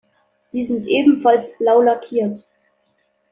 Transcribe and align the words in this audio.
Sie 0.45 0.63
sind 0.63 0.87
ebenfalls 0.87 1.59
blau 1.59 1.81
lackiert. 1.83 2.49